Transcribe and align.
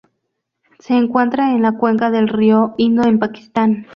Se 0.79 0.95
encuentra 0.97 1.51
en 1.51 1.61
la 1.61 1.73
cuenca 1.73 2.09
del 2.09 2.27
río 2.27 2.73
Indo 2.79 3.03
en 3.03 3.19
Pakistán. 3.19 3.85